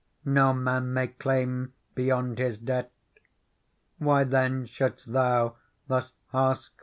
No 0.25 0.51
man 0.51 0.93
may 0.93 1.09
claim 1.09 1.73
beyond 1.93 2.39
his 2.39 2.57
debt. 2.57 2.91
Why 3.99 4.23
then 4.23 4.65
should'st 4.65 5.11
thou 5.13 5.57
thus 5.87 6.13
ask 6.33 6.71
for 6.75 6.77
more 6.77 6.79